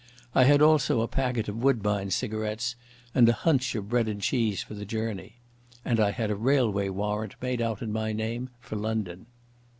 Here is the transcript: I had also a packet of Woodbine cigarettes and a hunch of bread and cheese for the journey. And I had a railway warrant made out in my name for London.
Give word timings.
I 0.33 0.45
had 0.45 0.63
also 0.63 1.01
a 1.01 1.07
packet 1.07 1.47
of 1.47 1.61
Woodbine 1.61 2.09
cigarettes 2.09 2.75
and 3.13 3.29
a 3.29 3.33
hunch 3.45 3.75
of 3.75 3.87
bread 3.89 4.07
and 4.07 4.19
cheese 4.19 4.63
for 4.63 4.73
the 4.73 4.83
journey. 4.83 5.35
And 5.85 5.99
I 5.99 6.09
had 6.09 6.31
a 6.31 6.35
railway 6.35 6.89
warrant 6.89 7.35
made 7.39 7.61
out 7.61 7.83
in 7.83 7.93
my 7.93 8.11
name 8.11 8.49
for 8.59 8.77
London. 8.77 9.27